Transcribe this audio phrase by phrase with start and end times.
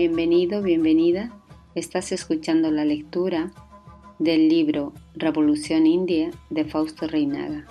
[0.00, 1.30] Bienvenido, bienvenida.
[1.74, 3.50] Estás escuchando la lectura
[4.18, 7.66] del libro Revolución India de Fausto Reinaga.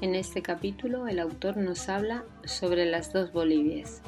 [0.00, 4.00] En este capítulo el autor nos habla sobre las dos Bolivias.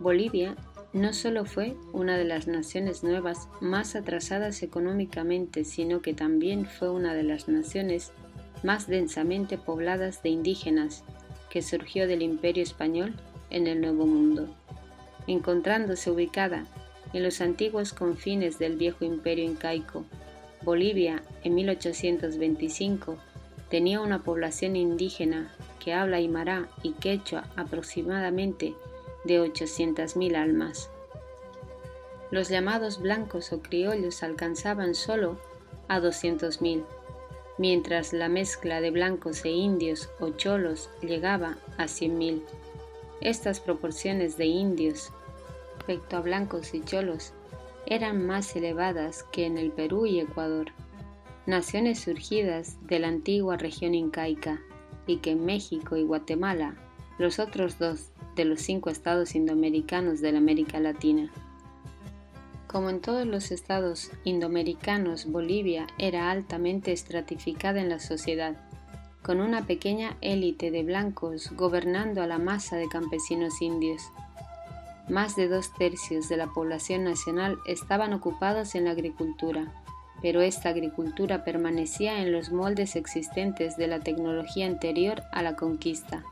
[0.00, 0.56] Bolivia
[0.92, 6.90] no solo fue una de las naciones nuevas más atrasadas económicamente, sino que también fue
[6.90, 8.10] una de las naciones
[8.64, 11.04] más densamente pobladas de indígenas
[11.48, 13.14] que surgió del imperio español
[13.50, 14.48] en el Nuevo Mundo,
[15.30, 16.64] encontrándose ubicada
[17.12, 20.04] en los antiguos confines del viejo imperio incaico.
[20.62, 23.16] Bolivia, en 1825,
[23.68, 28.74] tenía una población indígena que habla aymara y quechua aproximadamente
[29.24, 30.90] de 800.000 almas.
[32.30, 35.38] Los llamados blancos o criollos alcanzaban solo
[35.88, 36.84] a 200.000,
[37.58, 42.42] mientras la mezcla de blancos e indios o cholos llegaba a 100.000.
[43.20, 45.12] Estas proporciones de indios
[45.80, 47.32] respecto a blancos y cholos
[47.86, 50.72] eran más elevadas que en el Perú y Ecuador,
[51.46, 54.60] naciones surgidas de la antigua región incaica,
[55.06, 56.76] y que en México y Guatemala,
[57.18, 61.32] los otros dos de los cinco estados indoamericanos de la América Latina.
[62.66, 68.54] Como en todos los estados indoamericanos, Bolivia era altamente estratificada en la sociedad,
[69.22, 74.02] con una pequeña élite de blancos gobernando a la masa de campesinos indios.
[75.10, 79.74] Más de dos tercios de la población nacional estaban ocupados en la agricultura,
[80.22, 86.22] pero esta agricultura permanecía en los moldes existentes de la tecnología anterior a la conquista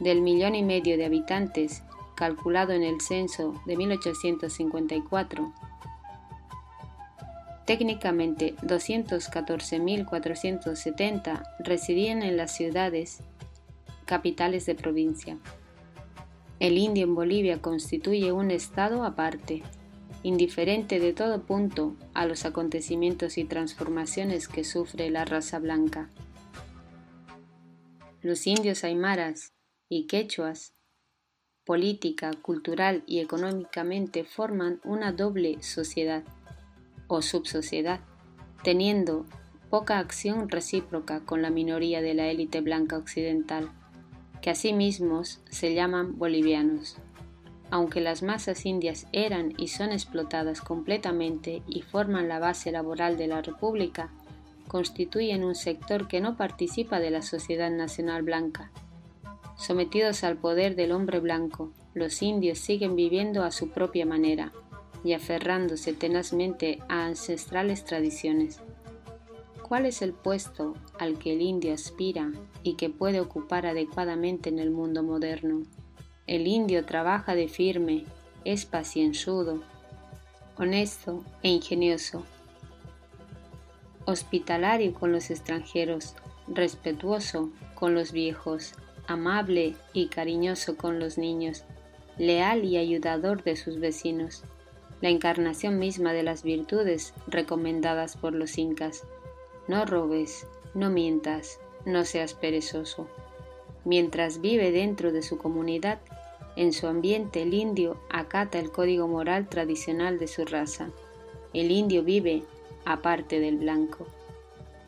[0.00, 1.84] del millón y medio de habitantes
[2.16, 5.52] calculado en el censo de 1854,
[7.66, 13.22] técnicamente 214.470 residían en las ciudades
[14.06, 15.38] capitales de provincia.
[16.62, 19.64] El indio en Bolivia constituye un estado aparte,
[20.22, 26.08] indiferente de todo punto a los acontecimientos y transformaciones que sufre la raza blanca.
[28.20, 29.52] Los indios aymaras
[29.88, 30.72] y quechuas,
[31.64, 36.22] política, cultural y económicamente forman una doble sociedad
[37.08, 37.98] o subsociedad,
[38.62, 39.26] teniendo
[39.68, 43.72] poca acción recíproca con la minoría de la élite blanca occidental,
[44.42, 46.98] que asimismo se llaman bolivianos.
[47.70, 53.28] Aunque las masas indias eran y son explotadas completamente y forman la base laboral de
[53.28, 54.12] la República,
[54.68, 58.70] constituyen un sector que no participa de la sociedad nacional blanca,
[59.62, 64.52] Sometidos al poder del hombre blanco, los indios siguen viviendo a su propia manera
[65.04, 68.60] y aferrándose tenazmente a ancestrales tradiciones.
[69.62, 74.58] ¿Cuál es el puesto al que el indio aspira y que puede ocupar adecuadamente en
[74.58, 75.62] el mundo moderno?
[76.26, 78.04] El indio trabaja de firme,
[78.44, 79.62] es pacienzudo,
[80.56, 82.24] honesto e ingenioso,
[84.04, 86.14] hospitalario con los extranjeros,
[86.48, 88.74] respetuoso con los viejos,
[89.06, 91.64] amable y cariñoso con los niños,
[92.18, 94.44] leal y ayudador de sus vecinos,
[95.00, 99.02] la encarnación misma de las virtudes recomendadas por los incas.
[99.66, 103.06] No robes, no mientas, no seas perezoso.
[103.84, 105.98] Mientras vive dentro de su comunidad,
[106.54, 110.90] en su ambiente el indio acata el código moral tradicional de su raza.
[111.52, 112.42] El indio vive
[112.84, 114.06] aparte del blanco.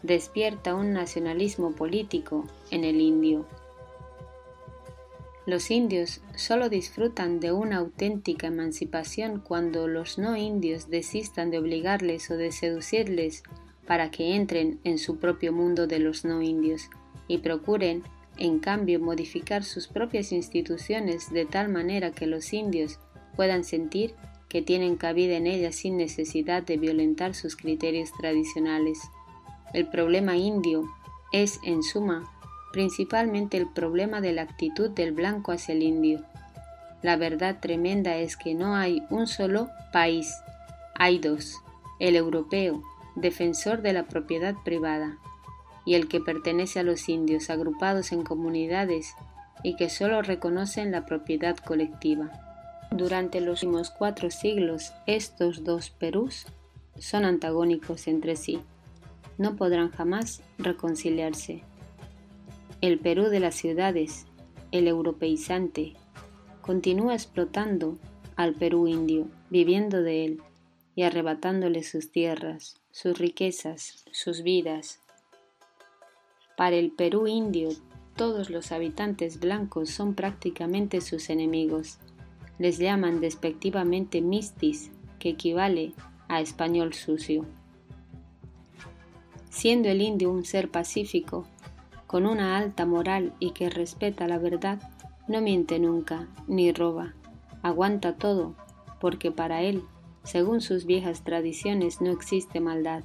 [0.02, 3.46] Despierta un nacionalismo político en el indio.
[5.46, 12.30] Los indios solo disfrutan de una auténtica emancipación cuando los no indios desistan de obligarles
[12.30, 13.42] o de seducirles
[13.86, 16.90] para que entren en su propio mundo de los no indios
[17.28, 18.02] y procuren,
[18.36, 22.98] en cambio, modificar sus propias instituciones de tal manera que los indios
[23.36, 24.14] puedan sentir
[24.48, 29.00] que tienen cabida en ellas sin necesidad de violentar sus criterios tradicionales.
[29.72, 30.84] El problema indio
[31.32, 32.30] es, en suma,
[32.72, 36.24] principalmente el problema de la actitud del blanco hacia el indio.
[37.02, 40.32] La verdad tremenda es que no hay un solo país,
[40.94, 41.56] hay dos,
[41.98, 42.82] el europeo,
[43.14, 45.18] defensor de la propiedad privada,
[45.84, 49.14] y el que pertenece a los indios agrupados en comunidades
[49.62, 52.30] y que solo reconocen la propiedad colectiva.
[52.90, 56.46] Durante los últimos cuatro siglos, estos dos Perús
[56.98, 58.60] son antagónicos entre sí.
[59.36, 61.62] No podrán jamás reconciliarse
[62.80, 64.26] el Perú de las ciudades,
[64.70, 65.94] el europeizante,
[66.60, 67.96] continúa explotando
[68.36, 70.42] al Perú indio, viviendo de él
[70.94, 75.00] y arrebatándole sus tierras, sus riquezas, sus vidas.
[76.56, 77.70] Para el Perú indio,
[78.16, 81.98] todos los habitantes blancos son prácticamente sus enemigos.
[82.58, 85.92] les llaman despectivamente mistis, que equivale
[86.28, 87.44] a español sucio.
[89.50, 91.48] Siendo el indio un ser pacífico,
[92.06, 94.80] con una alta moral y que respeta la verdad,
[95.26, 97.14] no miente nunca, ni roba,
[97.62, 98.54] aguanta todo,
[99.00, 99.82] porque para él,
[100.24, 103.04] según sus viejas tradiciones, no existe maldad.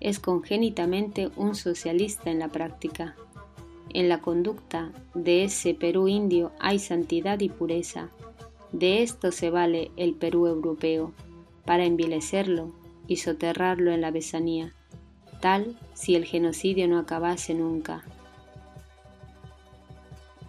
[0.00, 3.14] Es congénitamente un socialista en la práctica.
[3.92, 8.10] En la conducta de ese Perú indio hay santidad y pureza.
[8.72, 11.12] De esto se vale el Perú europeo,
[11.64, 12.72] para envilecerlo
[13.06, 14.72] y soterrarlo en la besanía,
[15.40, 18.04] tal si el genocidio no acabase nunca.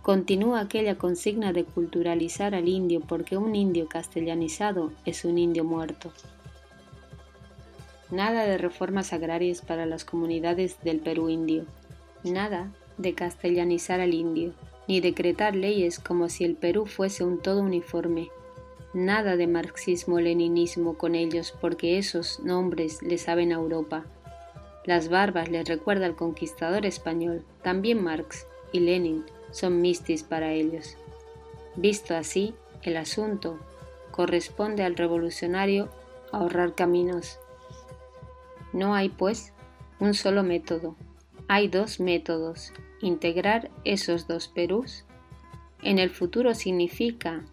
[0.01, 6.12] Continúa aquella consigna de culturalizar al indio porque un indio castellanizado es un indio muerto.
[8.09, 11.65] Nada de reformas agrarias para las comunidades del Perú indio.
[12.24, 14.53] Nada de castellanizar al indio,
[14.88, 18.30] ni decretar leyes como si el Perú fuese un todo uniforme.
[18.95, 24.03] Nada de marxismo-leninismo con ellos porque esos nombres le saben a Europa.
[24.83, 30.98] Las barbas les recuerda al conquistador español, también Marx y Lenin son mistis para ellos.
[31.75, 32.53] Visto así,
[32.83, 33.59] el asunto
[34.12, 35.89] corresponde al revolucionario
[36.31, 37.39] ahorrar caminos.
[38.74, 39.53] No hay, pues,
[40.00, 40.95] un solo método,
[41.48, 42.74] hay dos métodos.
[43.01, 45.06] Integrar esos dos Perús
[45.81, 47.44] en el futuro significa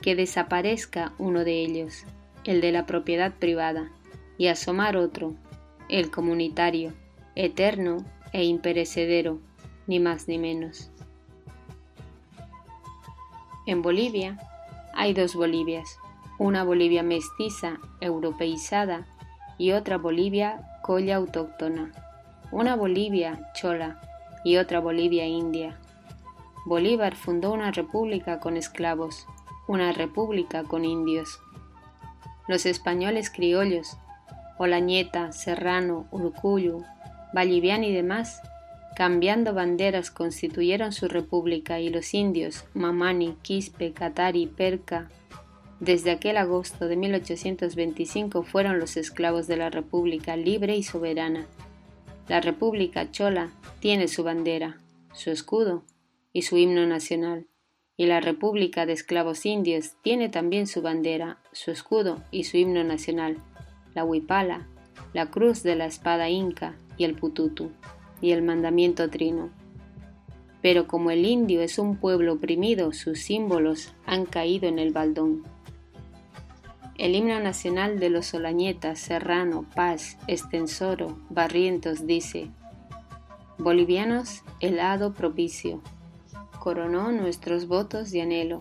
[0.00, 2.04] que desaparezca uno de ellos,
[2.44, 3.90] el de la propiedad privada,
[4.38, 5.34] y asomar otro,
[5.88, 6.94] el comunitario,
[7.34, 9.40] eterno e imperecedero,
[9.86, 10.90] ni más ni menos.
[13.70, 14.36] En Bolivia
[14.94, 16.00] hay dos Bolivias,
[16.38, 19.06] una Bolivia mestiza, europeizada,
[19.58, 21.92] y otra Bolivia colla autóctona,
[22.50, 24.00] una Bolivia chola
[24.42, 25.78] y otra Bolivia india.
[26.66, 29.28] Bolívar fundó una república con esclavos,
[29.68, 31.38] una república con indios.
[32.48, 33.96] Los españoles criollos,
[34.58, 36.82] Olañeta, Serrano, Urcuyu,
[37.32, 38.42] Vallivian y demás,
[38.96, 45.08] Cambiando banderas constituyeron su república y los indios, Mamani, Quispe, Catari, Perca,
[45.78, 51.46] desde aquel agosto de 1825 fueron los esclavos de la república libre y soberana.
[52.28, 53.50] La república chola
[53.80, 54.78] tiene su bandera,
[55.14, 55.84] su escudo
[56.34, 57.46] y su himno nacional,
[57.96, 62.84] y la república de esclavos indios tiene también su bandera, su escudo y su himno
[62.84, 63.38] nacional,
[63.94, 64.68] la huipala,
[65.14, 67.70] la cruz de la espada inca y el pututu
[68.20, 69.50] y el mandamiento trino.
[70.62, 75.42] Pero como el indio es un pueblo oprimido, sus símbolos han caído en el baldón.
[76.98, 82.50] El himno nacional de los Solañetas, Serrano, Paz, Estensoro, Barrientos dice,
[83.56, 85.80] Bolivianos, el hado propicio,
[86.58, 88.60] coronó nuestros votos de anhelo,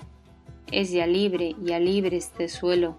[0.72, 2.98] es ya libre, ya libre este suelo,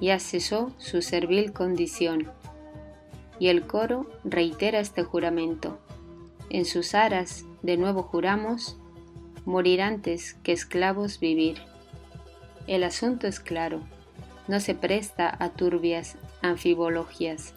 [0.00, 2.28] ya cesó su servil condición
[3.38, 5.78] y el coro reitera este juramento.
[6.50, 8.76] En sus aras de nuevo juramos
[9.44, 11.58] morir antes que esclavos vivir.
[12.66, 13.80] El asunto es claro,
[14.48, 17.52] no se presta a turbias anfibologias.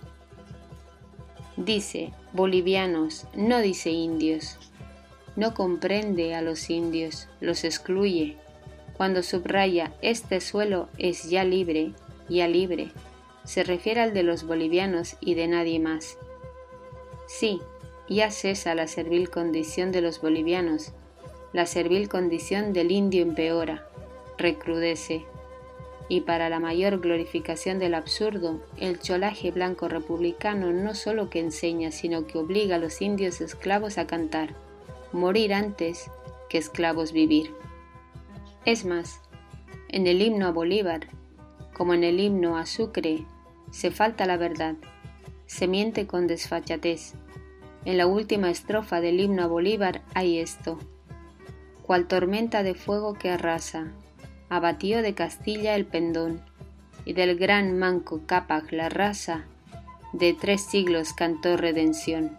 [1.57, 4.57] Dice bolivianos, no dice indios.
[5.35, 8.37] No comprende a los indios, los excluye.
[8.97, 11.93] Cuando subraya este suelo es ya libre,
[12.27, 12.91] ya libre
[13.49, 16.19] se refiere al de los bolivianos y de nadie más.
[17.25, 17.59] Sí,
[18.07, 20.91] ya cesa la servil condición de los bolivianos,
[21.51, 23.87] la servil condición del indio empeora,
[24.37, 25.25] recrudece.
[26.09, 31.89] Y para la mayor glorificación del absurdo, el cholaje blanco republicano no solo que enseña,
[31.89, 34.53] sino que obliga a los indios esclavos a cantar,
[35.11, 36.11] morir antes
[36.49, 37.51] que esclavos vivir.
[38.65, 39.21] Es más,
[39.87, 41.07] en el himno a Bolívar,
[41.73, 43.25] como en el himno a Sucre,
[43.71, 44.75] se falta la verdad,
[45.45, 47.13] se miente con desfachatez.
[47.85, 50.77] En la última estrofa del himno a Bolívar hay esto.
[51.81, 53.91] Cual tormenta de fuego que arrasa,
[54.49, 56.41] abatió de Castilla el pendón,
[57.05, 59.45] y del gran manco Cápac la raza,
[60.13, 62.37] de tres siglos cantó redención.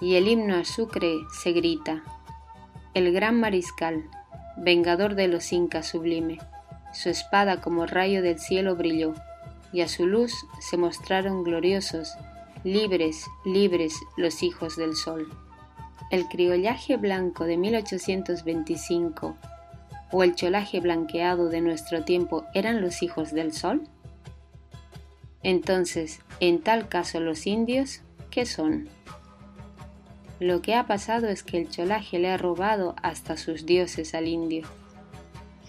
[0.00, 2.02] Y el himno a Sucre se grita,
[2.94, 4.04] el gran mariscal,
[4.56, 6.38] vengador de los incas sublime,
[6.92, 9.14] su espada como rayo del cielo brilló,
[9.72, 12.14] y a su luz se mostraron gloriosos,
[12.64, 15.28] libres, libres los hijos del sol.
[16.10, 19.36] El criollaje blanco de 1825
[20.12, 23.82] o el cholaje blanqueado de nuestro tiempo eran los hijos del sol?
[25.42, 28.00] Entonces, en tal caso los indios,
[28.30, 28.88] ¿qué son?
[30.40, 34.26] Lo que ha pasado es que el cholaje le ha robado hasta sus dioses al
[34.26, 34.66] indio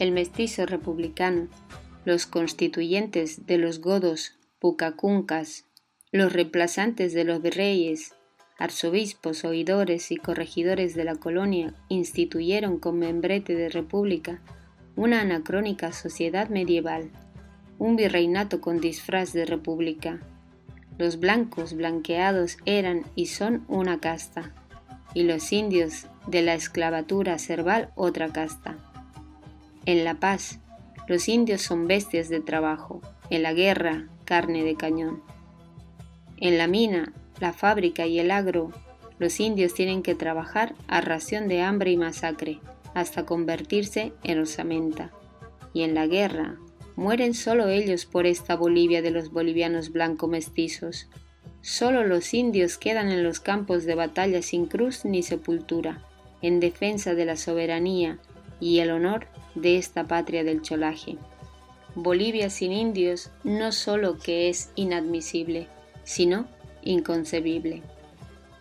[0.01, 1.47] el mestizo republicano,
[2.05, 5.65] los constituyentes de los godos pucacuncas,
[6.11, 8.15] los reemplazantes de los virreyes,
[8.57, 14.41] arzobispos, oidores y corregidores de la colonia instituyeron con membrete de república
[14.95, 17.11] una anacrónica sociedad medieval,
[17.79, 20.19] un virreinato con disfraz de república.
[20.97, 24.53] Los blancos blanqueados eran y son una casta,
[25.13, 28.77] y los indios de la esclavatura cerval otra casta.
[29.85, 30.59] En la paz,
[31.11, 35.21] los indios son bestias de trabajo, en la guerra, carne de cañón.
[36.37, 38.71] En la mina, la fábrica y el agro,
[39.19, 42.61] los indios tienen que trabajar a ración de hambre y masacre,
[42.93, 45.11] hasta convertirse en osamenta.
[45.73, 46.55] Y en la guerra,
[46.95, 51.09] mueren solo ellos por esta Bolivia de los bolivianos blanco mestizos.
[51.59, 56.07] Solo los indios quedan en los campos de batalla sin cruz ni sepultura,
[56.41, 58.17] en defensa de la soberanía
[58.61, 61.17] y el honor de esta patria del cholaje.
[61.95, 65.67] Bolivia sin indios no solo que es inadmisible,
[66.03, 66.47] sino
[66.83, 67.83] inconcebible.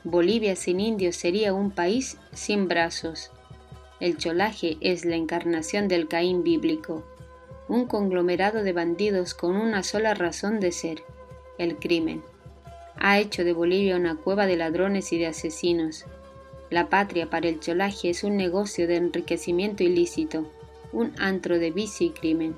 [0.03, 3.31] Bolivia sin indios sería un país sin brazos.
[4.01, 7.05] El cholaje es la encarnación del Caín bíblico,
[7.69, 11.03] un conglomerado de bandidos con una sola razón de ser,
[11.59, 12.23] el crimen.
[12.97, 16.05] Ha hecho de Bolivia una cueva de ladrones y de asesinos.
[16.71, 20.51] La patria para el cholaje es un negocio de enriquecimiento ilícito,
[20.93, 22.55] un antro de vicio y crimen.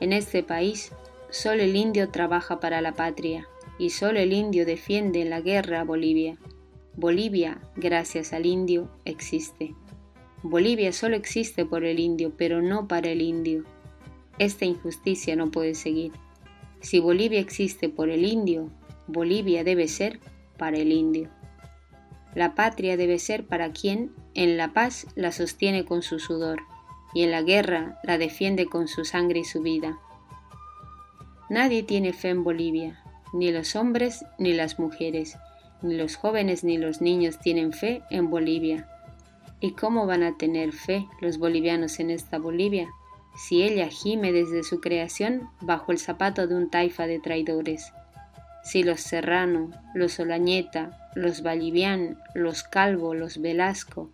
[0.00, 0.92] En este país,
[1.30, 3.48] solo el indio trabaja para la patria
[3.78, 6.36] y solo el indio defiende en la guerra a Bolivia.
[6.94, 9.74] Bolivia, gracias al indio, existe.
[10.42, 13.64] Bolivia solo existe por el indio, pero no para el indio.
[14.38, 16.12] Esta injusticia no puede seguir.
[16.80, 18.70] Si Bolivia existe por el indio,
[19.06, 20.20] Bolivia debe ser
[20.58, 21.30] para el indio.
[22.34, 26.60] La patria debe ser para quien en la paz la sostiene con su sudor
[27.16, 29.98] y en la guerra la defiende con su sangre y su vida.
[31.48, 35.38] Nadie tiene fe en Bolivia, ni los hombres ni las mujeres,
[35.80, 38.86] ni los jóvenes ni los niños tienen fe en Bolivia.
[39.60, 42.86] ¿Y cómo van a tener fe los bolivianos en esta Bolivia
[43.34, 47.94] si ella gime desde su creación bajo el zapato de un taifa de traidores?
[48.62, 54.10] Si los Serrano, los Olañeta, los Vallivian, los Calvo, los Velasco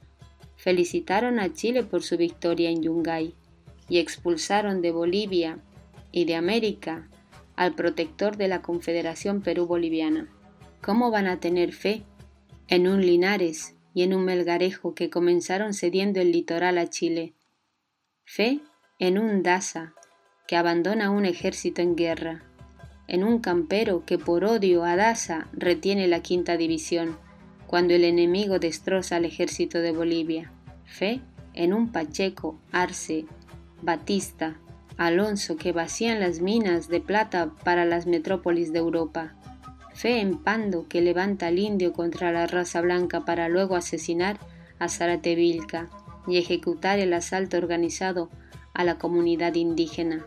[0.62, 3.34] felicitaron a Chile por su victoria en Yungay
[3.88, 5.58] y expulsaron de Bolivia
[6.12, 7.08] y de América
[7.56, 10.28] al protector de la Confederación Perú-Boliviana.
[10.80, 12.04] ¿Cómo van a tener fe
[12.68, 17.34] en un Linares y en un Melgarejo que comenzaron cediendo el litoral a Chile?
[18.24, 18.60] Fe
[19.00, 19.94] en un Daza
[20.46, 22.44] que abandona un ejército en guerra,
[23.08, 27.18] en un campero que por odio a Daza retiene la quinta división
[27.72, 30.52] cuando el enemigo destroza al ejército de Bolivia.
[30.84, 31.22] Fe
[31.54, 33.24] en un Pacheco, Arce,
[33.80, 34.58] Batista,
[34.98, 39.32] Alonso que vacían las minas de plata para las metrópolis de Europa.
[39.94, 44.38] Fe en Pando que levanta al indio contra la raza blanca para luego asesinar
[44.78, 45.88] a Zaratevilca
[46.26, 48.28] y ejecutar el asalto organizado
[48.74, 50.26] a la comunidad indígena.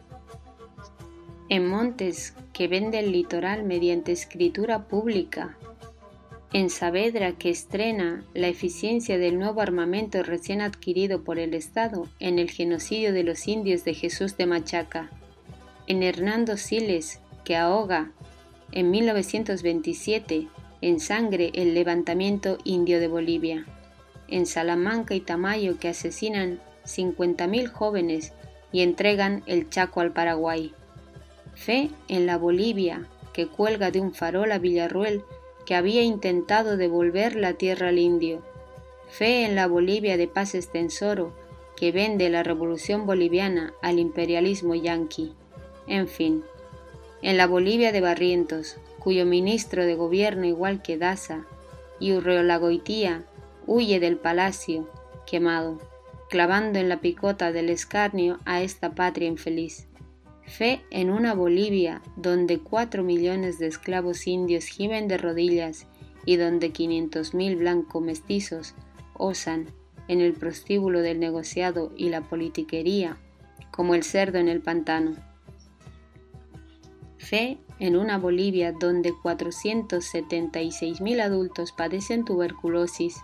[1.49, 5.59] En Montes que vende el litoral mediante escritura pública
[6.55, 12.39] en Saavedra que estrena la eficiencia del nuevo armamento recién adquirido por el Estado en
[12.39, 15.09] el genocidio de los indios de Jesús de Machaca,
[15.85, 18.13] en Hernando Siles que ahoga
[18.71, 20.47] en 1927
[20.79, 23.65] en sangre el levantamiento indio de Bolivia,
[24.29, 28.31] en Salamanca y Tamayo que asesinan 50.000 jóvenes
[28.71, 30.73] y entregan el Chaco al Paraguay.
[31.53, 35.21] Fe en la Bolivia que cuelga de un farol a Villarruel
[35.65, 38.41] que había intentado devolver la tierra al indio,
[39.09, 41.33] fe en la Bolivia de paz extensoro
[41.75, 45.33] que vende la revolución boliviana al imperialismo yanqui,
[45.87, 46.43] en fin,
[47.21, 51.45] en la Bolivia de Barrientos, cuyo ministro de gobierno igual que Daza
[51.99, 53.23] y Urreolagoitía
[53.67, 54.87] huye del palacio
[55.25, 55.79] quemado,
[56.29, 59.87] clavando en la picota del escarnio a esta patria infeliz.
[60.47, 65.87] Fe en una Bolivia donde cuatro millones de esclavos indios gimen de rodillas
[66.25, 68.75] y donde quinientos mil blanco mestizos
[69.13, 69.67] osan
[70.07, 73.17] en el prostíbulo del negociado y la politiquería
[73.71, 75.15] como el cerdo en el pantano.
[77.17, 83.17] Fe en una Bolivia donde 476 mil adultos padecen tuberculosis,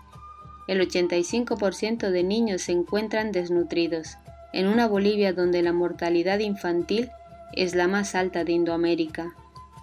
[0.68, 4.16] el 85% de niños se encuentran desnutridos,
[4.52, 7.10] en una Bolivia donde la mortalidad infantil
[7.54, 9.34] es la más alta de Indoamérica.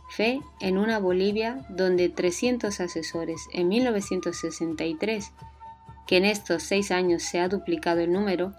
[0.09, 5.31] Fe en una Bolivia donde 300 asesores en 1963,
[6.07, 8.53] que en estos seis años se ha duplicado el número,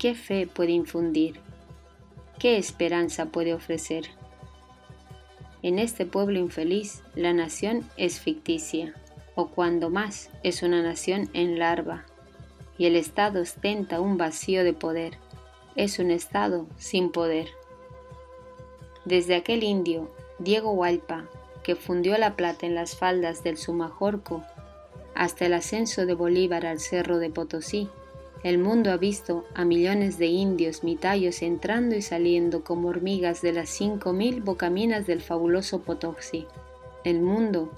[0.00, 1.40] ¿Qué fe puede infundir?
[2.38, 4.06] ¿Qué esperanza puede ofrecer?
[5.62, 8.94] En este pueblo infeliz, la nación es ficticia,
[9.34, 12.06] o cuando más es una nación en larva,
[12.78, 15.18] y el Estado ostenta un vacío de poder,
[15.76, 17.48] es un Estado sin poder.
[19.04, 21.26] Desde aquel indio, Diego Hualpa,
[21.62, 24.44] que fundió la plata en las faldas del Sumajorco,
[25.14, 27.90] hasta el ascenso de Bolívar al cerro de Potosí,
[28.42, 33.52] el mundo ha visto a millones de indios mitayos entrando y saliendo como hormigas de
[33.52, 36.46] las cinco mil bocaminas del fabuloso Potosí.
[37.04, 37.70] El mundo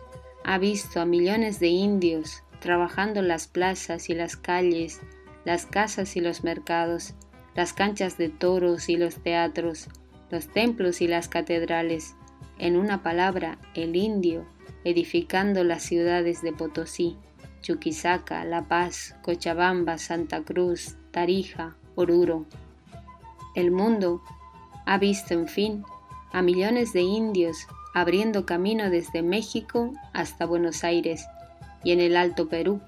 [0.45, 5.01] ha visto a millones de indios trabajando las plazas y las calles,
[5.45, 7.15] las casas y los mercados,
[7.57, 9.89] las canchas de toros y los teatros,
[10.31, 12.15] los templos y las catedrales.
[12.59, 14.47] En una palabra, el indio
[14.85, 17.17] edificando las ciudades de Potosí.
[17.63, 22.45] Chuquisaca, La Paz, Cochabamba, Santa Cruz, Tarija, Oruro.
[23.55, 24.23] El mundo
[24.85, 25.85] ha visto, en fin,
[26.33, 31.27] a millones de indios abriendo camino desde México hasta Buenos Aires
[31.85, 32.81] y en el Alto Perú.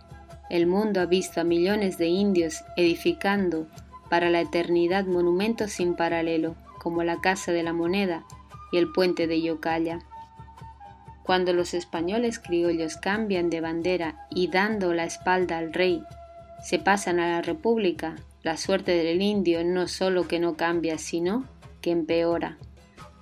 [0.51, 3.67] El mundo ha visto a millones de indios edificando
[4.09, 8.25] para la eternidad monumentos sin paralelo, como la Casa de la Moneda
[8.73, 10.01] y el Puente de Yocalla.
[11.25, 16.03] Cuando los españoles criollos cambian de bandera y dando la espalda al rey,
[16.63, 21.49] se pasan a la república, la suerte del indio no solo que no cambia, sino
[21.81, 22.59] que empeora,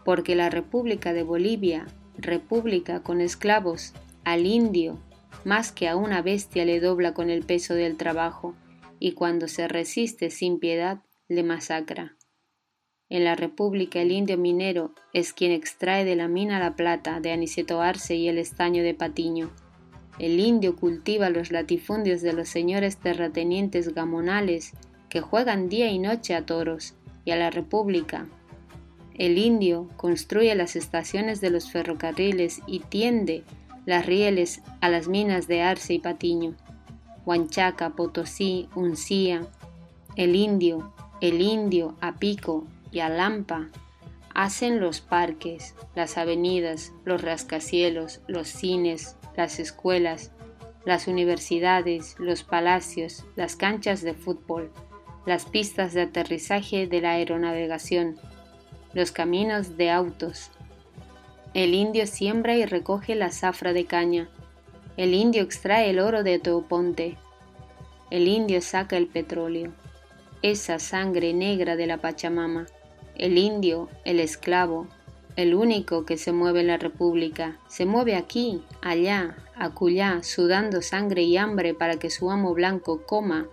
[0.04, 1.86] porque la República de Bolivia,
[2.18, 3.92] república con esclavos,
[4.24, 4.98] al indio,
[5.44, 8.56] más que a una bestia le dobla con el peso del trabajo,
[8.98, 12.16] y cuando se resiste sin piedad, le masacra.
[13.12, 17.30] En la República el indio minero es quien extrae de la mina la plata de
[17.30, 19.50] Aniceto Arce y el estaño de Patiño.
[20.18, 24.72] El indio cultiva los latifundios de los señores terratenientes gamonales
[25.10, 26.94] que juegan día y noche a toros
[27.26, 28.28] y a la República.
[29.18, 33.44] El indio construye las estaciones de los ferrocarriles y tiende
[33.84, 36.54] las rieles a las minas de Arce y Patiño.
[37.26, 39.42] Huanchaca, Potosí, Uncía.
[40.16, 43.68] El indio, el indio, a pico, y a Lampa
[44.34, 50.30] hacen los parques, las avenidas, los rascacielos, los cines, las escuelas,
[50.84, 54.72] las universidades, los palacios, las canchas de fútbol,
[55.26, 58.16] las pistas de aterrizaje de la aeronavegación,
[58.92, 60.50] los caminos de autos.
[61.54, 64.28] El indio siembra y recoge la zafra de caña.
[64.96, 67.16] El indio extrae el oro de Teoponte.
[68.10, 69.72] El indio saca el petróleo,
[70.42, 72.66] esa sangre negra de la Pachamama
[73.16, 74.86] el indio, el esclavo,
[75.36, 81.22] el único que se mueve en la República, se mueve aquí, allá, acullá, sudando sangre
[81.22, 83.46] y hambre para que su amo blanco coma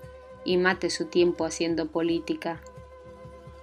[0.43, 2.61] y mate su tiempo haciendo política.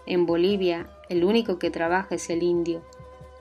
[0.07, 2.83] En Bolivia, el único que trabaja es el indio.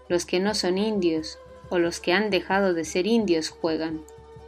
[0.10, 1.40] Los que no son indios
[1.70, 4.04] o los que han dejado de ser indios juegan.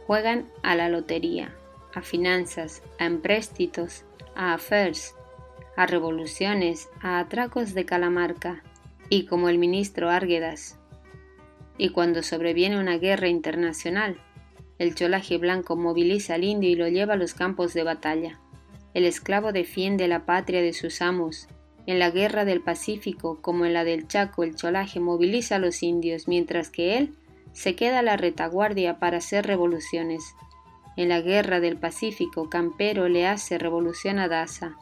[0.06, 1.54] Juegan a la lotería,
[1.94, 5.14] a finanzas, a empréstitos, a affairs,
[5.78, 8.64] a revoluciones, a atracos de Calamarca,
[9.08, 10.76] y como el ministro Árguedas.
[11.78, 14.20] Y cuando sobreviene una guerra internacional,
[14.80, 18.40] el cholaje blanco moviliza al indio y lo lleva a los campos de batalla.
[18.92, 21.46] El esclavo defiende la patria de sus amos.
[21.86, 25.84] En la guerra del Pacífico, como en la del Chaco, el cholaje moviliza a los
[25.84, 27.14] indios, mientras que él
[27.52, 30.24] se queda a la retaguardia para hacer revoluciones.
[30.96, 34.76] En la guerra del Pacífico, Campero le hace revolución a Daza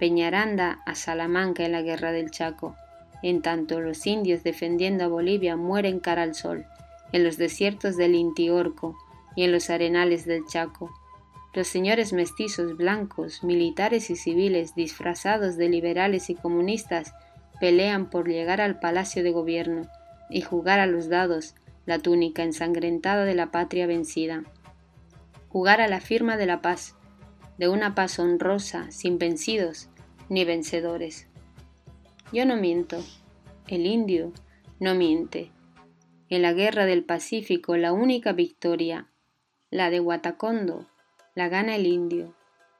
[0.00, 2.74] Peñaranda a Salamanca en la guerra del Chaco.
[3.22, 6.64] En tanto los indios defendiendo a Bolivia mueren cara al sol,
[7.12, 8.96] en los desiertos del Intiorco
[9.36, 10.90] y en los arenales del Chaco.
[11.52, 17.12] Los señores mestizos blancos, militares y civiles, disfrazados de liberales y comunistas,
[17.60, 19.82] pelean por llegar al palacio de gobierno
[20.30, 24.44] y jugar a los dados la túnica ensangrentada de la patria vencida.
[25.50, 26.96] Jugar a la firma de la paz,
[27.58, 29.89] de una paz honrosa, sin vencidos
[30.30, 31.26] ni vencedores.
[32.32, 33.04] Yo no miento,
[33.68, 34.32] el indio
[34.78, 35.50] no miente.
[36.30, 39.08] En la guerra del Pacífico la única victoria,
[39.70, 40.86] la de Huatacondo,
[41.34, 42.34] la gana el indio.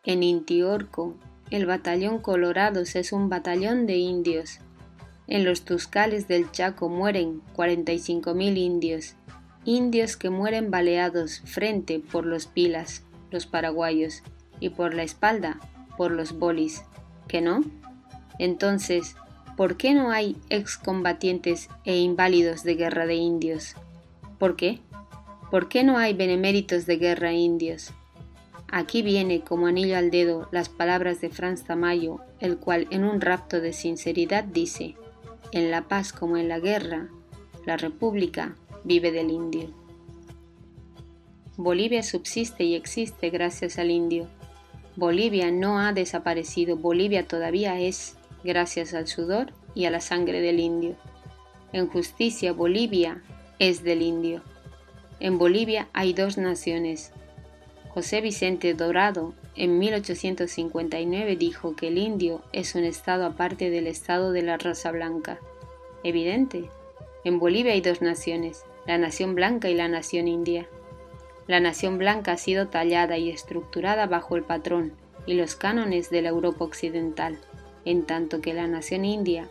[0.04, 1.18] En Intiorco,
[1.50, 4.60] el batallón Colorados es un batallón de indios.
[5.26, 9.16] En los Tuscales del Chaco mueren 45.000 indios,
[9.64, 14.22] indios que mueren baleados frente por los pilas, los paraguayos,
[14.60, 15.58] y por la espalda
[15.96, 16.84] por los bolis.
[17.30, 17.62] ¿Que no?
[18.40, 19.14] Entonces,
[19.56, 23.76] ¿por qué no hay excombatientes e inválidos de guerra de indios?
[24.40, 24.80] ¿Por qué?
[25.48, 27.92] ¿Por qué no hay beneméritos de guerra indios?
[28.72, 33.20] Aquí viene como anillo al dedo las palabras de Franz Tamayo, el cual en un
[33.20, 34.96] rapto de sinceridad dice,
[35.52, 37.10] en la paz como en la guerra,
[37.64, 39.70] la república vive del indio.
[41.56, 44.26] Bolivia subsiste y existe gracias al indio.
[44.96, 50.60] Bolivia no ha desaparecido, Bolivia todavía es, gracias al sudor y a la sangre del
[50.60, 50.96] indio.
[51.72, 53.22] En justicia, Bolivia
[53.58, 54.42] es del indio.
[55.20, 57.12] En Bolivia hay dos naciones.
[57.90, 64.32] José Vicente Dorado en 1859 dijo que el indio es un estado aparte del estado
[64.32, 65.38] de la raza blanca.
[66.02, 66.70] Evidente.
[67.24, 70.66] En Bolivia hay dos naciones, la nación blanca y la nación india.
[71.50, 74.92] La nación blanca ha sido tallada y estructurada bajo el patrón
[75.26, 77.40] y los cánones de la Europa occidental,
[77.84, 79.50] en tanto que la nación india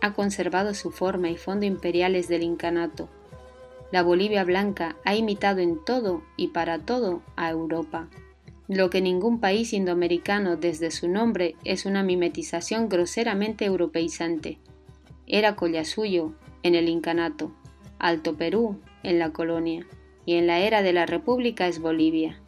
[0.00, 3.10] ha conservado su forma y fondo imperiales del incanato.
[3.92, 8.08] La Bolivia blanca ha imitado en todo y para todo a Europa,
[8.66, 14.60] lo que ningún país indoamericano desde su nombre es una mimetización groseramente europeizante.
[15.26, 17.52] Era Collasuyo en el incanato,
[17.98, 19.86] Alto Perú en la colonia
[20.26, 22.38] y en la era de la República es Bolivia.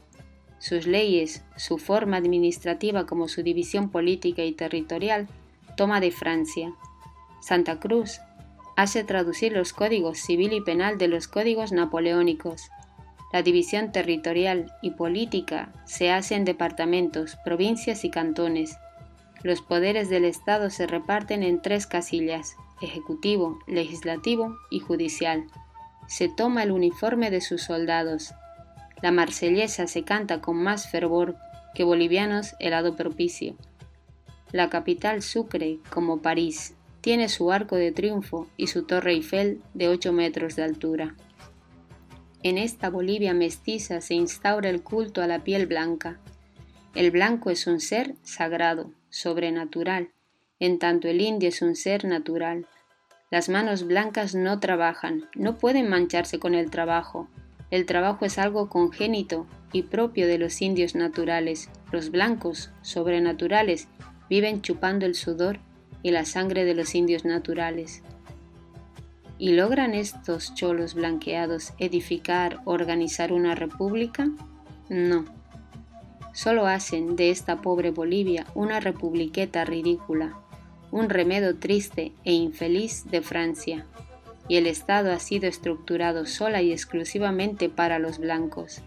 [0.58, 5.28] Sus leyes, su forma administrativa como su división política y territorial,
[5.76, 6.72] toma de Francia.
[7.40, 8.20] Santa Cruz
[8.76, 12.70] hace traducir los códigos civil y penal de los códigos napoleónicos.
[13.32, 18.78] La división territorial y política se hace en departamentos, provincias y cantones.
[19.42, 25.46] Los poderes del Estado se reparten en tres casillas, ejecutivo, legislativo y judicial
[26.08, 28.34] se toma el uniforme de sus soldados.
[29.02, 31.36] La marsellesa se canta con más fervor
[31.74, 33.56] que bolivianos helado propicio.
[34.52, 39.88] La capital Sucre, como París, tiene su arco de triunfo y su torre Eiffel de
[39.88, 41.14] 8 metros de altura.
[42.42, 46.18] En esta Bolivia mestiza se instaura el culto a la piel blanca.
[46.94, 50.10] El blanco es un ser sagrado, sobrenatural,
[50.58, 52.66] en tanto el indio es un ser natural,
[53.36, 57.28] las manos blancas no trabajan, no pueden mancharse con el trabajo.
[57.70, 61.68] El trabajo es algo congénito y propio de los indios naturales.
[61.92, 63.88] Los blancos, sobrenaturales,
[64.30, 65.58] viven chupando el sudor
[66.02, 68.02] y la sangre de los indios naturales.
[69.36, 74.30] ¿Y logran estos cholos blanqueados edificar, organizar una república?
[74.88, 75.26] No.
[76.32, 80.38] Solo hacen de esta pobre Bolivia una republiqueta ridícula,
[80.90, 83.86] un remedo triste e infeliz de Francia,
[84.48, 88.82] y el Estado ha sido estructurado sola y exclusivamente para los blancos.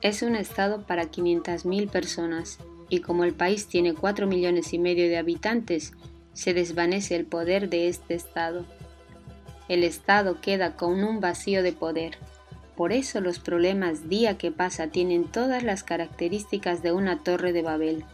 [0.00, 5.08] Es un Estado para 500.000 personas, y como el país tiene 4 millones y medio
[5.08, 5.92] de habitantes,
[6.32, 8.64] se desvanece el poder de este Estado.
[9.68, 12.16] El Estado queda con un vacío de poder.
[12.76, 17.62] Por eso los problemas día que pasa tienen todas las características de una torre de
[17.62, 18.04] Babel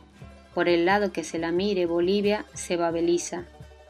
[0.56, 3.44] por el lado que se la mire, Bolivia se babeliza,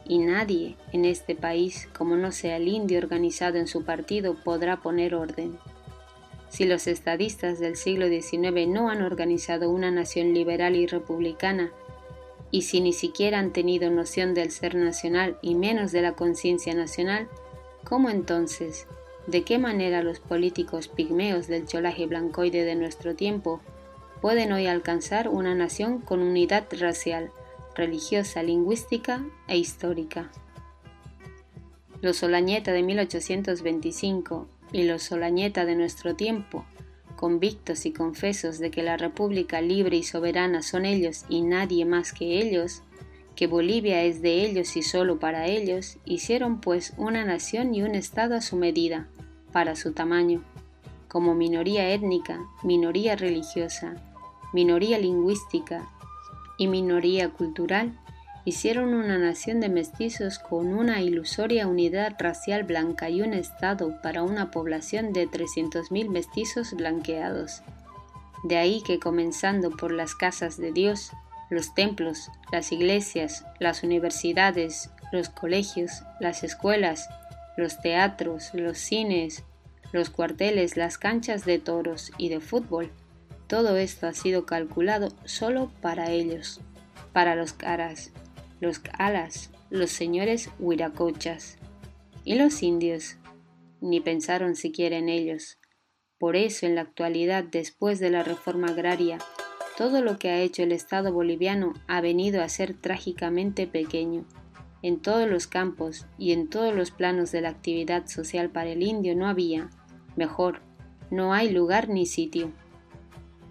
[0.05, 4.81] y nadie en este país, como no sea el indio organizado en su partido, podrá
[4.81, 5.57] poner orden.
[6.49, 11.71] Si los estadistas del siglo XIX no han organizado una nación liberal y republicana,
[12.51, 16.73] y si ni siquiera han tenido noción del ser nacional y menos de la conciencia
[16.73, 17.29] nacional,
[17.85, 18.87] ¿cómo entonces,
[19.25, 23.61] de qué manera los políticos pigmeos del cholaje blancoide de nuestro tiempo
[24.21, 27.31] pueden hoy alcanzar una nación con unidad racial,
[27.75, 30.31] religiosa, lingüística e histórica.
[32.01, 36.65] Los Solañeta de 1825 y los Solañeta de nuestro tiempo
[37.17, 42.13] convictos y confesos de que la República libre y soberana son ellos y nadie más
[42.13, 42.83] que ellos,
[43.35, 47.95] que Bolivia es de ellos y solo para ellos, hicieron pues una nación y un
[47.95, 49.07] Estado a su medida,
[49.51, 50.43] para su tamaño,
[51.09, 53.95] como minoría étnica, minoría religiosa,
[54.53, 55.87] minoría lingüística
[56.57, 57.97] y minoría cultural,
[58.45, 64.23] hicieron una nación de mestizos con una ilusoria unidad racial blanca y un Estado para
[64.23, 67.61] una población de 300.000 mestizos blanqueados.
[68.43, 71.11] De ahí que comenzando por las casas de Dios,
[71.49, 77.09] los templos, las iglesias, las universidades, los colegios, las escuelas,
[77.57, 79.43] los teatros, los cines,
[79.91, 82.91] los cuarteles, las canchas de toros y de fútbol,
[83.47, 86.61] todo esto ha sido calculado solo para ellos,
[87.13, 88.11] para los caras,
[88.59, 91.57] los alas, los señores huiracochas.
[92.23, 93.17] Y los indios,
[93.79, 95.57] ni pensaron siquiera en ellos.
[96.19, 99.19] Por eso en la actualidad, después de la reforma agraria,
[99.77, 104.25] todo lo que ha hecho el Estado boliviano ha venido a ser trágicamente pequeño.
[104.81, 108.83] En todos los campos y en todos los planos de la actividad social para el
[108.83, 109.69] indio no había,
[110.15, 110.61] mejor,
[111.11, 112.51] no hay lugar ni sitio.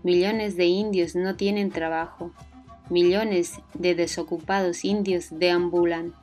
[0.07, 2.31] Millones de indios no tienen trabajo,
[2.91, 6.15] Millones de desocupados indios deambulan.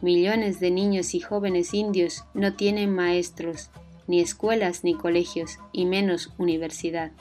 [0.00, 3.68] Millones de niños y jóvenes indios no tienen maestros,
[4.06, 7.12] ni escuelas ni colegios, y menos universidad.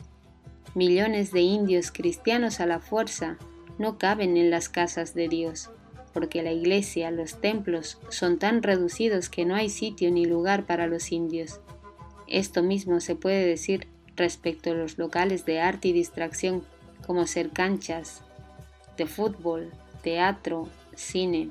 [0.75, 3.37] Millones de indios cristianos a la fuerza
[3.77, 5.71] no caben en las casas de Dios,
[6.13, 10.87] porque la iglesia, los templos son tan reducidos que no hay sitio ni lugar para
[10.87, 11.59] los indios.
[12.27, 16.63] Esto mismo se puede decir respecto a los locales de arte y distracción,
[17.05, 18.21] como ser canchas,
[18.97, 21.49] de fútbol, teatro, cine.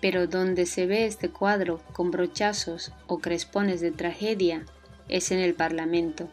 [0.00, 4.64] Pero donde se ve este cuadro con brochazos o crespones de tragedia
[5.08, 6.28] es en el Parlamento.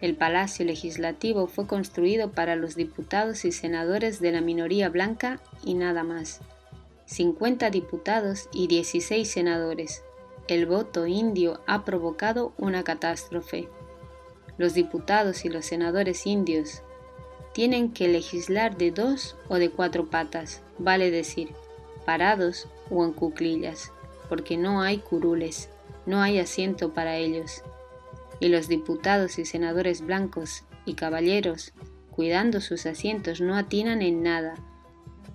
[0.00, 5.74] El Palacio Legislativo fue construido para los diputados y senadores de la minoría blanca y
[5.74, 6.40] nada más.
[7.06, 10.02] 50 diputados y 16 senadores.
[10.46, 13.68] El voto indio ha provocado una catástrofe.
[14.58, 16.82] Los diputados y los senadores indios,
[17.52, 21.48] tienen que legislar de dos o de cuatro patas, vale decir,
[22.04, 23.92] parados o en cuclillas,
[24.28, 25.68] porque no hay curules,
[26.06, 27.62] no hay asiento para ellos.
[28.40, 31.72] Y los diputados y senadores blancos y caballeros,
[32.10, 34.54] cuidando sus asientos, no atinan en nada.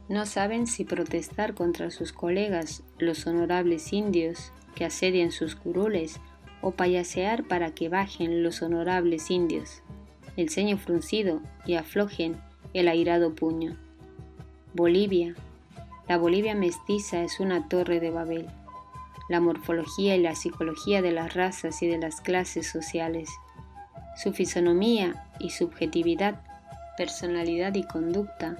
[0.09, 6.19] No saben si protestar contra sus colegas, los honorables indios, que asedian sus curules,
[6.63, 9.84] o payasear para que bajen los honorables indios
[10.38, 12.38] el ceño fruncido y aflojen
[12.73, 13.78] el airado puño.
[14.73, 15.36] Bolivia.
[16.08, 18.47] La Bolivia mestiza es una torre de Babel.
[19.30, 23.30] La morfología y la psicología de las razas y de las clases sociales.
[24.21, 26.41] Su fisonomía y subjetividad,
[26.97, 28.58] personalidad y conducta,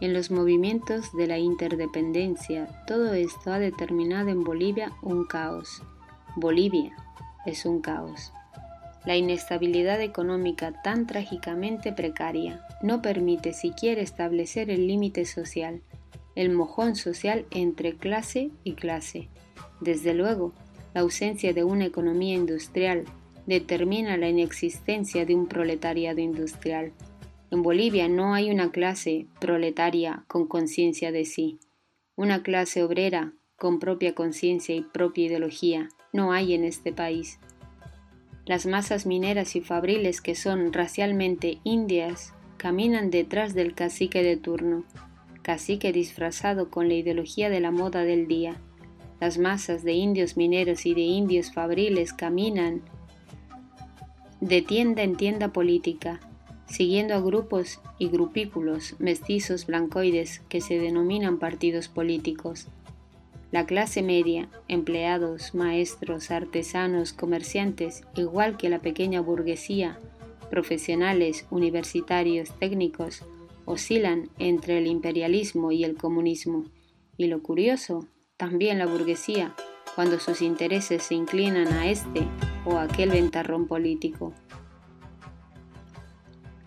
[0.00, 5.82] en los movimientos de la interdependencia, todo esto ha determinado en Bolivia un caos.
[6.36, 6.96] Bolivia
[7.46, 8.32] es un caos.
[9.04, 15.80] La inestabilidad económica tan trágicamente precaria no permite siquiera establecer el límite social,
[16.34, 19.28] el mojón social entre clase y clase.
[19.80, 20.52] Desde luego,
[20.94, 23.04] la ausencia de una economía industrial
[23.46, 26.92] determina la inexistencia de un proletariado industrial.
[27.50, 31.58] En Bolivia no hay una clase proletaria con conciencia de sí,
[32.16, 35.88] una clase obrera con propia conciencia y propia ideología.
[36.12, 37.38] No hay en este país.
[38.44, 44.84] Las masas mineras y fabriles que son racialmente indias caminan detrás del cacique de turno,
[45.42, 48.56] cacique disfrazado con la ideología de la moda del día.
[49.20, 52.82] Las masas de indios mineros y de indios fabriles caminan
[54.40, 56.18] de tienda en tienda política,
[56.66, 62.66] siguiendo a grupos y grupículos mestizos blancoides que se denominan partidos políticos.
[63.50, 69.98] La clase media, empleados, maestros, artesanos, comerciantes, igual que la pequeña burguesía,
[70.50, 73.24] profesionales, universitarios, técnicos,
[73.64, 76.64] oscilan entre el imperialismo y el comunismo.
[77.16, 79.54] Y lo curioso, también la burguesía,
[79.94, 82.26] cuando sus intereses se inclinan a este
[82.64, 84.32] o aquel ventarrón político.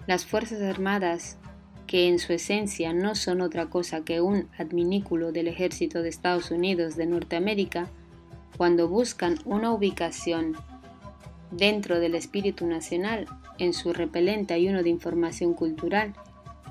[0.05, 1.37] Las Fuerzas Armadas
[1.87, 6.51] que en su esencia no son otra cosa que un adminículo del ejército de Estados
[6.51, 7.87] Unidos de Norteamérica,
[8.57, 10.55] cuando buscan una ubicación
[11.51, 13.27] dentro del espíritu nacional
[13.59, 16.13] en su repelente ayuno de información cultural,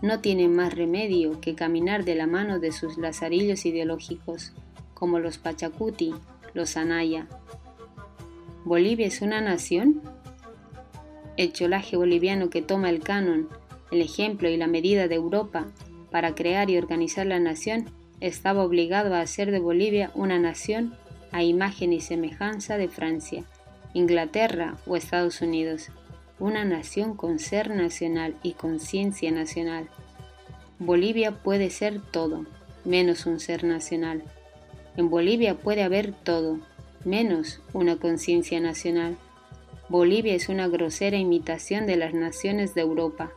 [0.01, 4.53] no tienen más remedio que caminar de la mano de sus lazarillos ideológicos,
[4.95, 6.13] como los Pachacuti,
[6.55, 7.29] los Anaya.
[8.65, 10.03] ¿Bolivia es una nación?
[11.37, 13.49] El cholaje boliviano que toma el canon,
[13.93, 15.67] el ejemplo y la medida de Europa
[16.11, 17.87] para crear y organizar la nación,
[18.21, 20.95] estaba obligado a hacer de Bolivia una nación
[21.33, 23.45] a imagen y semejanza de Francia,
[23.95, 25.89] Inglaterra o Estados Unidos,
[26.39, 29.89] una nación con ser nacional y conciencia nacional.
[30.79, 32.47] Bolivia puede ser todo,
[32.85, 34.23] menos un ser nacional.
[34.97, 36.59] En Bolivia puede haber todo,
[37.05, 39.17] menos una conciencia nacional.
[39.89, 43.33] Bolivia es una grosera imitación de las naciones de Europa.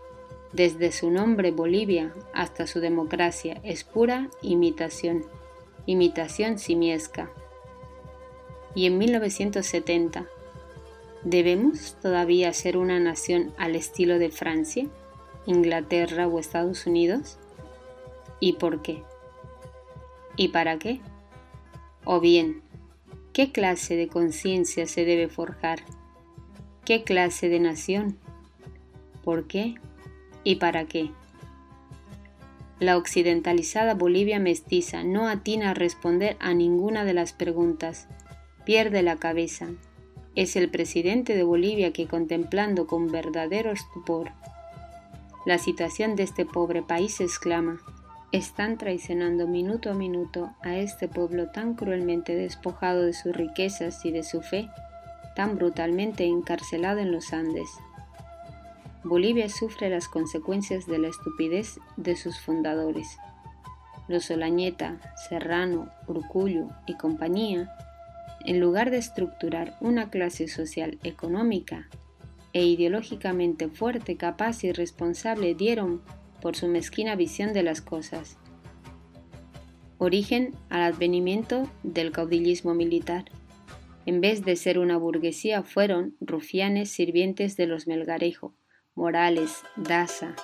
[0.56, 5.26] Desde su nombre Bolivia hasta su democracia es pura imitación,
[5.86, 7.30] imitación simiesca.
[8.74, 10.28] Y en 1970,
[11.26, 14.88] ¿debemos todavía ser una nación al estilo de Francia,
[15.46, 17.38] Inglaterra o Estados Unidos?
[18.40, 19.04] ¿Y por qué?
[20.38, 21.02] ¿Y para qué?
[22.06, 22.62] O bien,
[23.34, 25.80] ¿qué clase de conciencia se debe forjar?
[26.86, 28.18] ¿Qué clase de nación?
[29.22, 29.76] ¿Por qué?
[30.46, 31.12] ¿Y para qué?
[32.80, 38.08] La occidentalizada Bolivia mestiza no atina a responder a ninguna de las preguntas.
[38.64, 39.68] Pierde la cabeza.
[40.36, 44.32] Es el presidente de Bolivia que contemplando con verdadero estupor
[45.46, 47.80] la situación de este pobre país exclama,
[48.32, 54.12] están traicionando minuto a minuto a este pueblo tan cruelmente despojado de sus riquezas y
[54.12, 54.68] de su fe
[55.36, 57.70] tan brutalmente encarcelado en los Andes.
[59.06, 63.20] Bolivia sufre las consecuencias de la estupidez de sus fundadores.
[64.08, 67.70] Los Olañeta, Serrano, Urcullo y compañía,
[68.46, 71.88] en lugar de estructurar una clase social económica
[72.52, 76.02] e ideológicamente fuerte, capaz y responsable, dieron,
[76.42, 78.40] por su mezquina visión de las cosas,
[80.00, 83.26] origen al advenimiento del caudillismo militar.
[84.08, 88.56] En vez de ser una burguesía, fueron rufianes sirvientes de los Melgarejo,
[88.98, 90.36] Morales, Daza.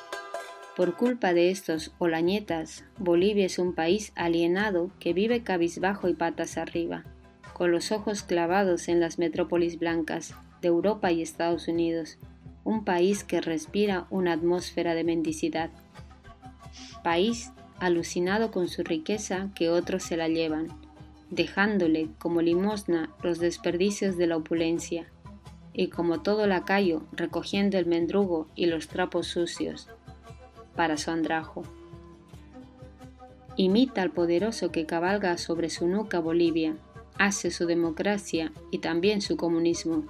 [0.75, 6.57] Por culpa de estos olañetas, Bolivia es un país alienado que vive cabizbajo y patas
[6.57, 7.05] arriba,
[7.53, 12.17] con los ojos clavados en las metrópolis blancas de Europa y Estados Unidos,
[12.65, 15.69] un país que respira una atmósfera de mendicidad.
[17.05, 20.67] País alucinado con su riqueza que otros se la llevan,
[21.29, 25.07] dejándole como limosna los desperdicios de la opulencia,
[25.73, 29.87] y como todo lacayo recogiendo el mendrugo y los trapos sucios
[30.75, 31.63] para su andrajo.
[33.57, 36.75] Imita al poderoso que cabalga sobre su nuca Bolivia,
[37.17, 40.05] hace su democracia y también su comunismo.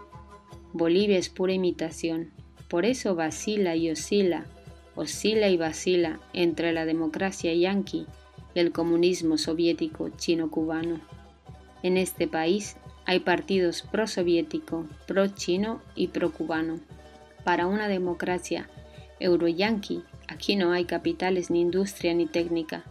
[0.74, 2.32] Bolivia es pura imitación,
[2.70, 4.46] por eso vacila y oscila,
[4.96, 8.06] oscila y vacila entre la democracia yanqui
[8.56, 11.00] el comunismo soviético chino-cubano.
[11.84, 16.80] En este país hay partidos pro-soviético, pro-chino y pro-cubano.
[17.44, 18.70] Para una democracia
[19.20, 22.84] euroyanqui, aquí no hay capitales ni industria ni técnica,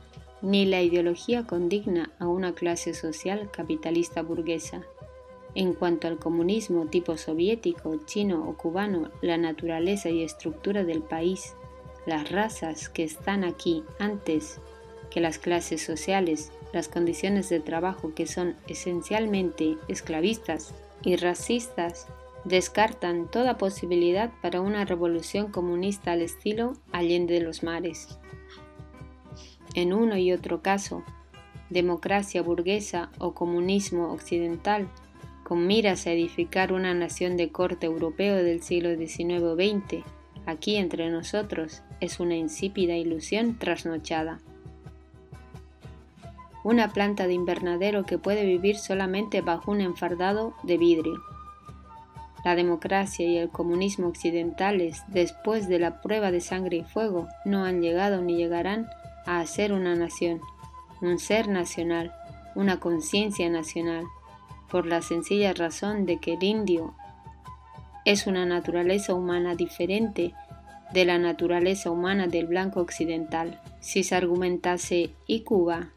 [0.43, 4.83] ni la ideología condigna a una clase social capitalista burguesa.
[5.55, 11.55] En cuanto al comunismo tipo soviético, chino o cubano, la naturaleza y estructura del país,
[12.07, 14.61] las razas que están aquí antes
[15.11, 22.07] que las clases sociales, las condiciones de trabajo que son esencialmente esclavistas y racistas,
[22.45, 28.19] descartan toda posibilidad para una revolución comunista al estilo Allende de los Mares.
[29.75, 31.05] En uno y otro caso,
[31.69, 34.89] democracia burguesa o comunismo occidental,
[35.45, 40.05] con miras a edificar una nación de corte europeo del siglo XIX o XX,
[40.47, 44.41] aquí entre nosotros, es una insípida ilusión trasnochada
[46.63, 51.23] una planta de invernadero que puede vivir solamente bajo un enfardado de vidrio.
[52.45, 57.65] La democracia y el comunismo occidentales, después de la prueba de sangre y fuego, no
[57.65, 58.89] han llegado ni llegarán
[59.27, 60.41] a ser una nación,
[61.03, 62.13] un ser nacional,
[62.55, 64.05] una conciencia nacional,
[64.71, 66.95] por la sencilla razón de que el indio
[68.05, 70.33] es una naturaleza humana diferente
[70.93, 73.61] de la naturaleza humana del blanco occidental.
[73.81, 75.91] Si se argumentase y Cuba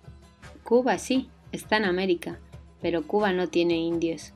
[0.64, 2.39] Cuba sí, está en América,
[2.82, 4.34] pero Cuba no tiene indios.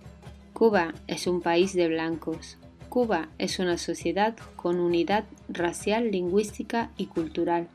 [0.51, 2.57] Cuba es un país de blancos.
[2.89, 7.69] Cuba es una sociedad con unidad racial, lingüística y cultural.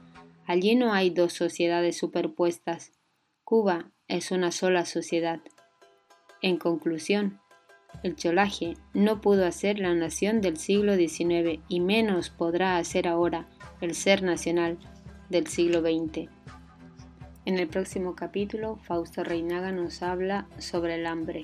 [0.47, 2.93] Allí no hay dos sociedades superpuestas.
[3.43, 5.41] Cuba es una sola sociedad.
[6.43, 7.41] En conclusión,
[8.03, 13.49] el cholaje no pudo hacer la nación del siglo XIX y menos podrá hacer ahora
[13.81, 14.79] el ser nacional
[15.31, 16.29] del siglo XX.
[17.45, 21.43] En el próximo capítulo, Fausto Reinaga nos habla sobre el hambre.